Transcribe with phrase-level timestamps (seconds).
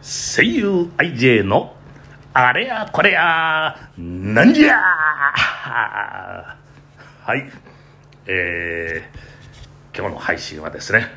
[0.00, 1.74] 声優 IJ の
[2.32, 4.76] あれやこれやなんじゃ。
[7.24, 7.50] はい。
[8.26, 11.08] えー、今日の配信はですね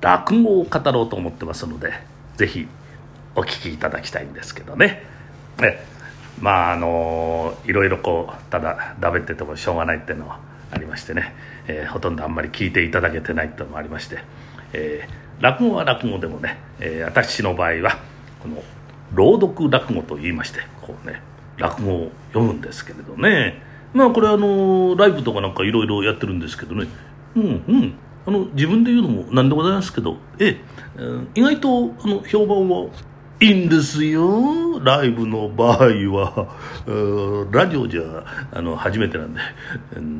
[0.00, 1.92] 落語を語ろうと思ってますので
[2.36, 2.68] ぜひ
[3.34, 5.02] お聞きいただきたいんですけどね。
[5.58, 5.84] ね。
[6.40, 11.34] まああのいろいろこうただだべっててもしょうがないっていうのはありましてね、
[11.66, 14.18] えー、ほとんどあんまり聞いていただけてないっていうのもありまして、
[14.74, 17.98] えー、落語は落語でもね、えー、私の場合は
[18.42, 18.62] この
[19.14, 21.22] 朗読落語と言いましてこうね
[21.56, 23.62] 落語を読むんですけれどね。
[23.92, 26.88] まあこれあのライブとかなんかいろいろやってるんですけどね。
[27.36, 27.94] うんうん。
[28.26, 30.58] あの自分で言うのもなんでございますけどえ
[30.96, 31.02] え
[31.34, 32.88] 意外とあの評判は
[33.40, 34.80] いいんですよ。
[34.80, 36.48] ライブの場合は。
[37.52, 38.02] ラジオじゃ
[38.52, 39.40] あの初めてなんで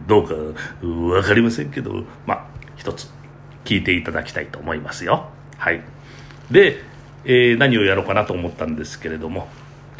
[0.06, 0.34] どうか
[0.80, 3.23] 分かりませんけどまあ一つ。
[3.64, 5.28] 聞いていただきたいと思いますよ。
[5.58, 5.82] はい。
[6.50, 6.82] で、
[7.24, 9.48] えー、何をやろうかなと思ったんですけれども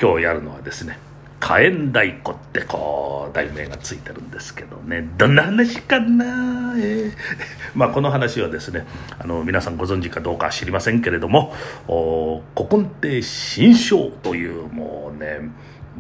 [0.01, 0.99] 今日やるのはですね
[1.41, 5.09] 火炎太鼓ってこう題名がついてるんですけどね。
[5.19, 7.13] どんな話かな、えー、
[7.75, 8.87] まあこの話はですね
[9.19, 11.55] あの皆さんご存知かどうか知りませんけれども
[12.57, 15.41] 古今亭新章というもうね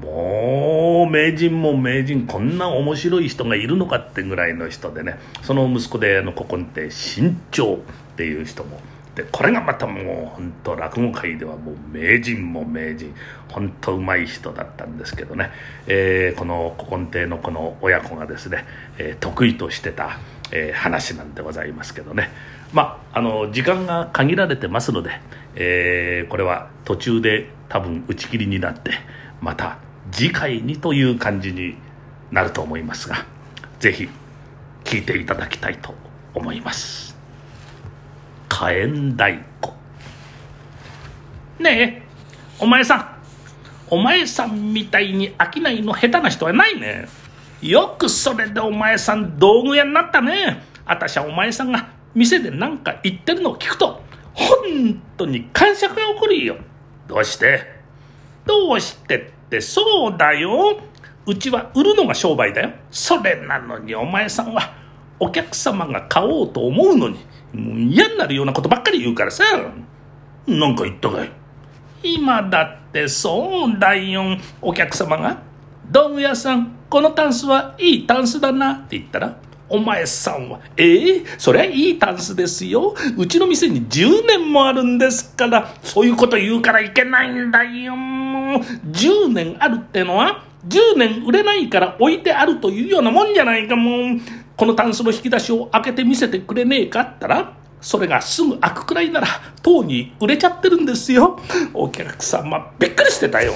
[0.01, 7.79] もう名人も名人こんな面白い人がいるのかってぐらいの人でねその息子であの古今亭新潮っ
[8.17, 8.81] ていう人も。
[9.15, 13.15] でこれがまたもう本当落語界ではもう名人も名人。
[13.49, 15.51] 本当うまい人だったんですけどね、
[15.87, 18.65] えー、この古今亭のこの親子がですね、
[18.99, 20.19] えー、得意としてた、
[20.51, 22.31] えー、話なんでございますけどね。
[22.73, 25.11] まああの時間が限られてますので、
[25.55, 28.91] えー、これは途中で多分打ち切りになって
[29.45, 29.77] また
[30.11, 31.77] 次回にという感じに
[32.31, 33.27] なると思いますが
[33.79, 34.09] 是非
[34.85, 35.95] 聞いていただきたいと
[36.33, 37.15] 思います。
[38.49, 39.25] 火炎太
[39.61, 39.75] 鼓
[41.59, 42.03] ねえ
[42.59, 43.15] お前さん。
[43.91, 47.07] お前さんみたいに商いの下手な人はないね。
[47.61, 50.63] よくそれでお前さん道具屋になったね。
[50.87, 54.01] 私はお前さんが店で何か言ってるのを聞くと
[54.33, 56.57] 本当に感触が起こるよ。
[57.07, 57.75] どうして？
[58.47, 59.19] どうして？
[59.19, 60.79] ってそうだよ
[61.27, 64.75] うちは売るのが商売だよそれなのにお前さんは
[65.19, 67.19] お客様が買おうと思うのに
[67.55, 69.45] もう嫌になるようなことばっかり言うからさ。
[70.47, 71.31] なんか言ったかい?
[72.03, 74.37] 今だってそうだよ。
[74.61, 75.43] お客様が、
[75.91, 79.39] 道具屋さん、このタンスはいいタンスだなって言ったら、
[79.69, 80.85] お前さんは、え？
[80.85, 82.95] えー、そりゃいいタンスですよ。
[83.17, 87.95] うちの店に10年もあるんですから、そういうこと言うからいけないんだよ。
[87.95, 94.21] 10年あるってのは、10年売れないから置いてあるというようなもんじゃないかもう。
[94.57, 99.27] このタンスの引き出しを開けて見せてくれねえかったら、それがすぐ開くくらいなら、
[99.63, 101.41] とうに売れちゃってるんですよ。
[101.73, 103.53] お客様、びっくりしてたよ。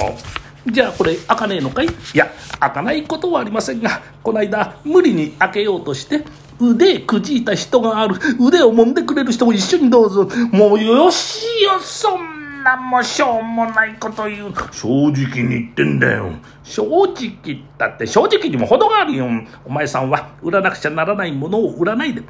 [0.67, 1.87] じゃあこれ開かねえのかい？
[1.87, 2.31] いや、
[2.61, 6.25] 開かないことはありませんが、この間無理に開けようとして、
[6.61, 8.17] 腕くじいた人がある。
[8.41, 10.29] 腕を揉んでくれる人も一緒にどうぞ。
[10.51, 14.53] もうよしよ、そんなもしょうもないこと言う。
[14.73, 16.33] 正直に言ってんだよ。
[16.65, 19.27] 正直だって正直にも程があるよ。
[19.65, 22.23] お前さんは売らなくちゃならないものを売らないで。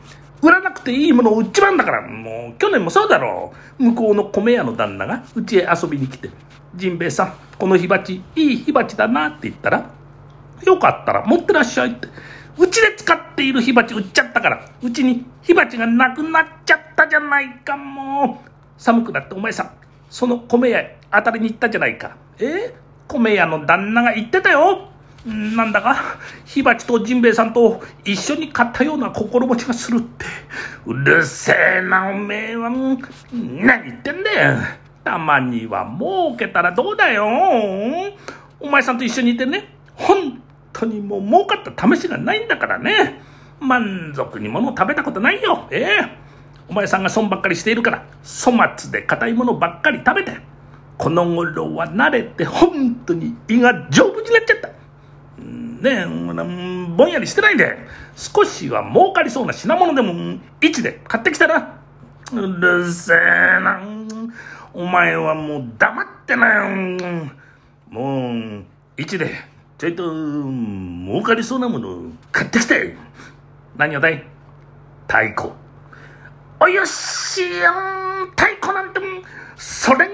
[0.43, 2.03] 売らなくていいものを売っちまうんだから。
[2.03, 3.83] もう去年もそうだろう。
[3.83, 6.31] 向こうの米屋の旦那がうちへ遊びに来て、
[6.75, 9.91] ジンベエさん、この火鉢、いい火鉢だなって言ったら、
[10.65, 12.09] よかったら持ってらっしゃいって。
[12.59, 18.51] うちで使っている火鉢売っちゃったから、うちに火鉢がなくなっちゃったじゃないか、もう。
[18.77, 19.71] 寒くなってお前さん、
[20.11, 22.17] その米屋当たりに行ったじゃないか。
[22.39, 22.75] え？
[23.09, 24.89] 米屋の旦那が言ってたよ。
[25.29, 30.25] なんだか、火鉢とジンベエさんと一緒に買ったような心持ちがするって。
[30.87, 32.71] うるせえな、おめえは。
[32.71, 32.99] 何
[33.85, 34.57] 言ってんだよ。
[35.05, 37.27] たまには儲けたらどうだよ。
[38.59, 43.21] お前さんと一緒にいてね、本当にもう儲かった試しがないんだからね。
[43.61, 45.69] 満足に物を食べたことないよ。
[45.71, 46.29] ええ
[46.71, 50.39] お前さんが損ばっかりしているから、粗末で硬いものばっかり食べて、
[50.97, 54.78] この頃は慣れて本当に胃が丈夫になっちゃった。
[55.81, 56.07] ね、
[56.97, 57.79] ぼんやりしてないで、
[58.17, 61.79] 少しは儲かりそうな品物でも、位置で買ってきたら。
[62.33, 63.17] うるせえ
[63.61, 63.81] な。
[64.75, 66.67] お前はもう黙ってなよ。
[67.89, 68.65] もう、
[68.97, 69.31] 位置で、
[69.79, 72.97] ちょいと、儲かりそうなもの買ってきて。
[73.77, 74.25] 何をだい？
[75.07, 75.53] 太鼓。
[76.61, 79.01] およしやん太鼓なんて
[79.57, 80.13] それが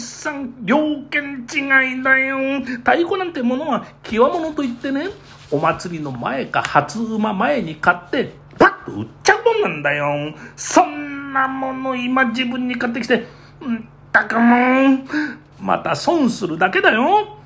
[0.00, 0.76] さん条
[1.10, 5.08] 件違いだよ太鼓なんてものは極物といってね
[5.50, 13.26] お祭りの前か初馬前に買ってパッと売っちゃうもんなんだよそんなもの今自分に買ってきて、
[13.60, 14.98] うんたくもう、
[15.60, 17.36] また損するだけだよ。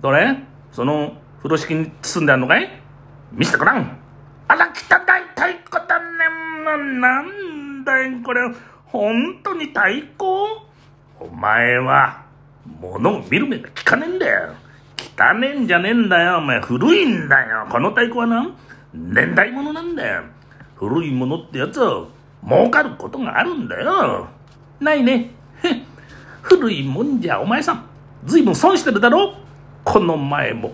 [0.00, 0.36] どれ？
[0.72, 2.68] その風呂敷に包んであんのかい？
[3.30, 3.96] 見せてごらん。
[4.48, 4.72] あら、汚い
[5.36, 6.98] 太鼓だね。
[6.98, 8.40] なんだよ、これ。
[8.86, 10.65] 本当に太鼓？
[11.18, 12.22] お前は、
[12.80, 14.54] 物を見る目が効かねえんだよ。
[15.18, 16.38] 汚ねえんじゃねえんだよ。
[16.38, 17.66] お前、古いんだよ。
[17.70, 18.50] この太鼓はな、
[18.92, 20.22] 年代物なんだよ。
[20.76, 22.06] 古いものってやつは、
[22.46, 24.28] 儲かることがあるんだよ。
[24.80, 25.30] ないね。
[26.42, 27.84] 古いもんじゃ、お前さん、
[28.24, 29.34] ずいぶん損してるだろ
[29.84, 30.72] この前も、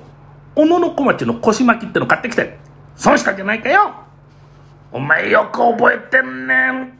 [0.54, 2.58] 小野小町の腰巻きっての買ってきて、
[2.96, 3.94] 損したじゃないかよ
[4.90, 6.98] お前よく覚えてんねん。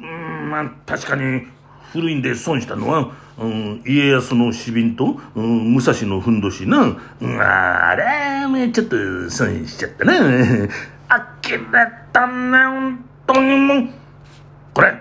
[0.00, 1.46] うん、まあ、確かに、
[1.92, 10.12] 古いんで損したのは、うん、家康の死瓶と、うん、武蔵のふんどしな、うん、あれ、ちょっと損しちゃったな。
[11.08, 11.58] あきれ
[12.12, 13.88] たね、本当にもう。
[14.74, 14.94] これ、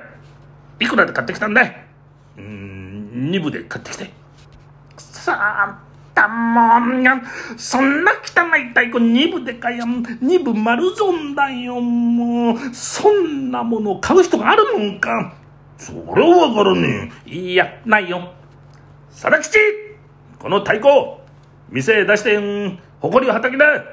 [0.79, 1.87] いくらで買ってきたんだい?
[2.37, 4.11] うん、2部で買ってきて。
[4.97, 7.21] さあ、たもんが、
[7.57, 12.57] そんな汚い太鼓2部で買いやん、2部丸損だよ、もう。
[12.73, 15.33] そんなものを買う人があるもんか。
[15.77, 17.29] それはわからねえ。
[17.29, 18.33] いや、ないよ。
[19.11, 19.57] 佐々吉
[20.39, 20.89] この太鼓
[21.71, 23.65] 店へ出してん、誇りをはたきだ。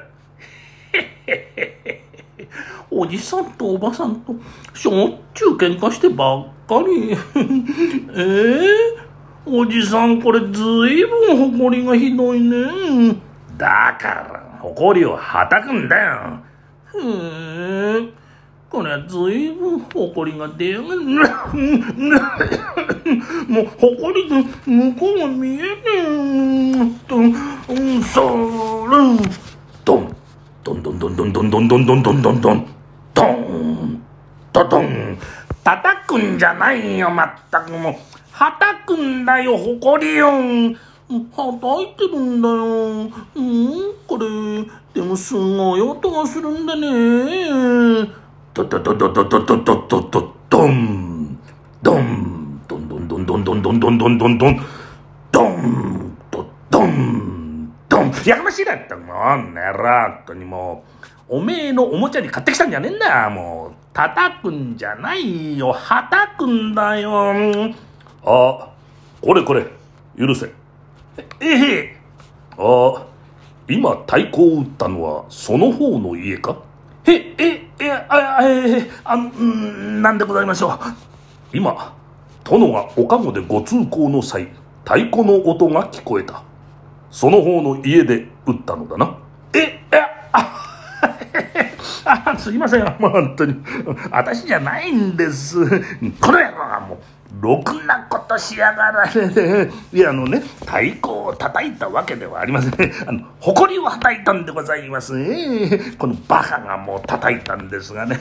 [2.89, 4.33] おじさんとおばさんと
[4.73, 7.11] しょっちゅう喧嘩してばっかり。
[7.11, 7.17] え
[8.15, 13.15] えー、おじさんこれずいぶん誇りがひどいね。
[13.57, 16.39] だから、誇りをはたくんだよ。
[16.95, 16.99] へ
[18.01, 18.24] え。
[18.75, 21.01] これはずいぶん誇りが出やがる。
[23.47, 24.35] もう誇りで
[24.65, 25.69] 向こうが見えね。
[26.75, 27.07] え。
[27.07, 27.33] とん、
[28.03, 28.19] そ
[28.91, 28.97] れ、
[29.85, 30.13] ドン、
[30.61, 32.67] ドンドンドンドンドンドンドンドンドンドンドン、
[33.13, 34.03] ドン、
[34.51, 35.17] ドドン。
[35.63, 37.93] 叩くんじゃないよ、まったくもう。
[38.33, 40.27] はたくんだよ、誇りよ。
[40.27, 40.33] は
[41.61, 43.09] たいてるんだよ。
[43.35, 44.25] うん、これ、
[44.93, 48.24] でもすごい音がするんだね。
[48.55, 51.37] ドドドドドドドドドドドン
[51.83, 54.59] ドンドンドンドンドンドンドンドンドンドンドン
[55.29, 60.85] ドンドドンドンやかましいだったもんねらっとにも
[61.27, 67.33] うおめえのおもちゃに買ってきたんじゃねえんだよもう叩くんじゃないよはたくんだよ
[68.23, 68.69] あ
[69.21, 69.65] これこれ
[70.17, 70.49] 許せ
[71.41, 71.97] ええ
[72.57, 73.05] あ
[73.67, 76.55] 今太鼓を打ったのはその方の家か
[77.05, 80.79] え、え、え、あ、え、あ、ん、なんでございましょう？
[81.57, 81.93] 今、
[82.43, 84.49] 殿がおかごでご通行の際、
[84.83, 86.43] 太鼓の音が聞こえた。
[87.11, 89.17] その方の家で打ったのだな。
[89.53, 89.79] え、え、
[90.31, 90.51] あ、
[92.05, 93.55] あすいません、も う本当に。
[94.11, 95.57] 私じゃないんです。
[96.21, 97.24] この野郎がもう。
[97.39, 102.93] ろくなことしやがられ いやあのね太鼓を叩いたわけではありません。
[103.07, 105.79] あの誇りをはたいたんでございますね。
[105.97, 108.19] このバカがもう叩いたんですがね。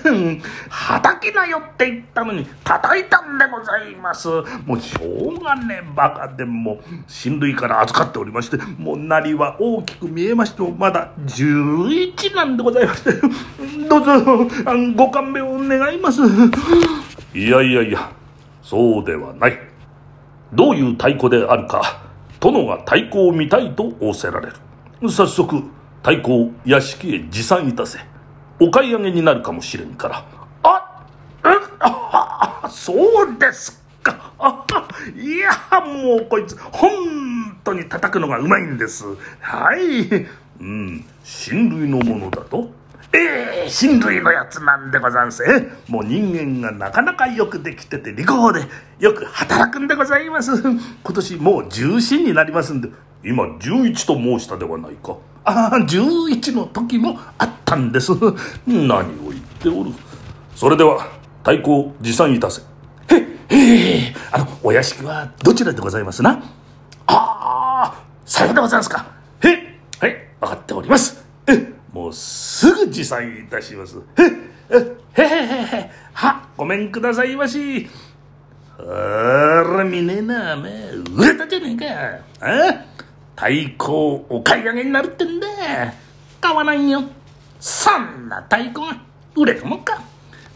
[0.68, 4.28] はたきなよって言ったのに叩いたんでございます。
[4.66, 13.12] もうしょうがねバカでも親類から預かっておりましてもうなりは大きく見えましてもまだ11なんでございまして。
[13.88, 14.48] どうぞ
[14.96, 16.22] ご勘弁を願います。
[17.34, 18.23] いやいやいや
[18.74, 19.56] そうではない。
[20.52, 22.02] どういう太鼓であるか、
[22.40, 25.08] 殿が太鼓を見たいと仰せられる。
[25.08, 25.62] 早速、
[26.02, 28.00] 太鼓を屋敷へ持参いたせ。
[28.60, 30.24] お買い上げになるかもしれんから。
[30.64, 31.04] あ
[31.44, 34.32] ああそうですか。
[34.40, 34.64] あ
[35.16, 39.04] いや、もうこいつ、本当に叩くのがうまいんです。
[39.38, 40.26] はい。
[40.60, 42.72] うん、親類のものだと？
[43.16, 45.44] ええ、親類のやつなんでござんす。
[45.44, 48.62] えもう人間がなかなかよくできてて、利口で
[48.98, 50.60] よく働くんでございます。
[50.60, 50.80] 今
[51.14, 52.88] 年もう重心になりますんで、
[53.24, 55.16] 今11と申したではないか。
[55.44, 58.12] ああ、11の時もあったんです。
[58.66, 59.92] 何を言っておる。
[60.56, 61.06] それでは、
[61.44, 62.62] 太鼓を持参いたせ。
[63.10, 63.14] へ
[63.48, 66.42] へえ、あの、お屋敷はどちらでございますな？
[67.06, 69.06] ああ、さようでございますか。
[69.42, 69.58] へっ
[70.00, 71.23] はい、分かっております。
[72.04, 73.96] もうすぐ持参いたします。
[74.18, 74.22] へ
[74.74, 77.88] へへへへは、ごめんくださいまし。
[78.78, 80.70] あら、見ねえな、め
[81.16, 82.46] 売れたじゃねえか。
[82.46, 82.84] あ
[83.34, 83.46] 太
[83.78, 85.46] 鼓お買い上げになるってんだ。
[86.42, 87.02] 買わないよ。
[87.58, 88.98] そんな太鼓が
[89.34, 90.02] 売れるもんか。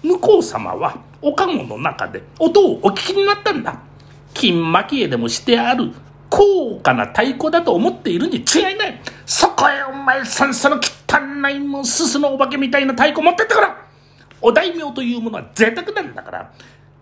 [0.02, 3.80] 向こう様はおかごの中で音をお聞きになったんだ。
[4.34, 5.92] 金巻絵でもしてある
[6.30, 9.00] 高価な太鼓だと思っているに違いない。
[9.24, 13.86] そこへお前さんその汚いもんすすのお化けみたいな太鼓持ってってから
[14.40, 16.52] お大名というものは贅沢なんだから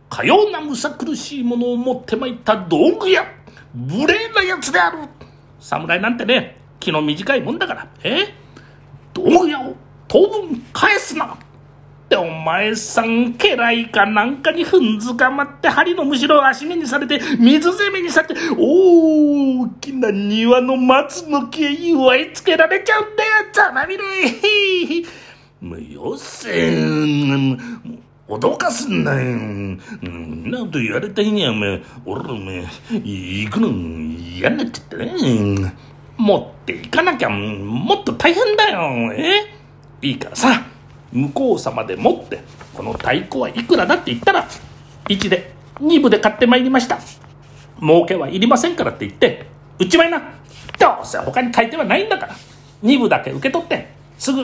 [0.09, 3.25] かようなむさ苦しいものを持ってまいった道具や
[3.75, 4.99] 無礼なやつである。
[5.61, 8.35] 侍なんてね気の短いもんだからえ
[9.13, 9.75] 道具屋を
[10.09, 11.37] 当分返すな。
[12.07, 24.05] ってお前さん家来かなんかに踏んづかまって針のむしろ足目にされて水攻めにされて大きな庭の松の木へ祝いつけられちゃうんだよざまみれ
[25.61, 27.59] もうよせん
[28.29, 29.37] 脅かすんなよ。
[29.37, 35.73] んなこと言われた日には、お前、俺らお前、行くの嫌になっちゃったね。
[36.17, 39.13] 持っていかなきゃ、もっと大変だよ。
[39.13, 39.47] え
[40.03, 40.61] いいからさ、
[41.13, 42.41] 向こう様でもって、
[42.75, 44.47] この太鼓はいくらだって言ったら、
[45.09, 46.99] 1で、2部で買ってまいりました。
[47.81, 49.47] 儲けはいりませんからって言って、
[49.79, 50.19] 売っちまいな。
[50.79, 52.37] どうせ他に買い手はないんだから。
[52.83, 54.43] 2部だけ受け取って、すぐ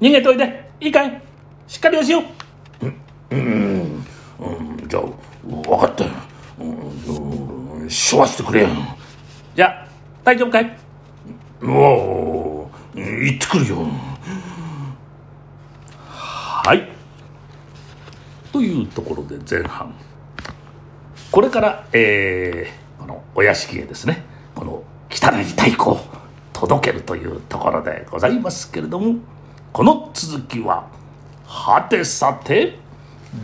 [0.00, 0.68] 逃げといで。
[0.80, 1.22] いいかい
[1.66, 2.86] しっかりおしよう。
[3.30, 4.04] うん、
[4.38, 5.02] うん、じゃあ、
[5.44, 6.10] 分かったよ。
[6.60, 8.68] うん、しょわしてくれよ。
[9.56, 9.88] じゃあ、
[10.24, 10.78] 大丈夫かい？
[11.62, 13.88] おお、行ってくるよ。
[16.68, 16.86] はい。
[18.52, 19.94] というところで前半。
[21.30, 24.22] これから、えー、このお屋敷へですね、
[24.54, 26.00] この汚い太鼓を
[26.52, 29.16] 届けるというところでございますけれども、
[29.72, 30.86] この続きは、
[31.46, 32.78] はてさて、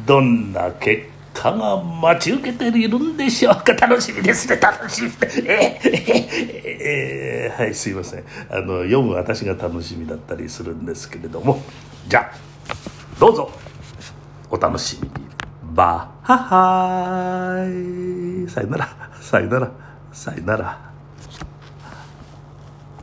[0.07, 3.73] どんな結果が待ち受けているんでしょうか。
[3.73, 4.57] 楽しみですね。
[4.57, 5.11] 楽しみ。
[5.47, 8.25] えええはいすいません。
[8.51, 11.63] あの読む私が楽しみだったりするんですけれども。
[12.07, 12.94] じゃあ。
[13.19, 13.51] どうぞ。
[14.51, 15.15] お楽しみに。
[15.75, 19.11] バハハイさよなら。
[19.21, 19.73] さよなら。
[20.13, 20.94] さよなら。